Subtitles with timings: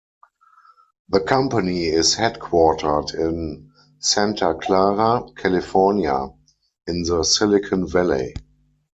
[1.09, 3.69] The company is headquartered in
[3.99, 6.27] Santa Clara, California,
[6.87, 8.33] in the Silicon Valley.